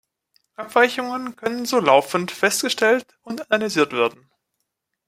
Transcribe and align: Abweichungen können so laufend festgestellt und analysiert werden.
Abweichungen 0.55 1.35
können 1.35 1.67
so 1.67 1.79
laufend 1.79 2.31
festgestellt 2.31 3.19
und 3.21 3.51
analysiert 3.51 3.93
werden. 3.93 4.31